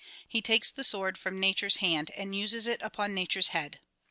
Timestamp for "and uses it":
2.17-2.81